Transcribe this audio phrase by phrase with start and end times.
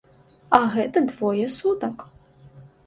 [0.59, 1.97] А гэта двое сутак!